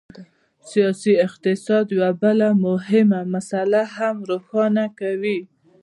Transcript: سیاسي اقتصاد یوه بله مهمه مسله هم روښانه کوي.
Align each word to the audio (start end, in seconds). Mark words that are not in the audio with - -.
سیاسي 0.69 1.13
اقتصاد 1.27 1.85
یوه 1.95 2.11
بله 2.21 2.47
مهمه 2.67 3.19
مسله 3.33 3.81
هم 3.95 4.15
روښانه 4.29 4.85
کوي. 4.99 5.37